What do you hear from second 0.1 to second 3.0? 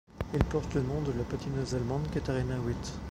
Il porte le nom de la patineuse allemande Katarina Witt.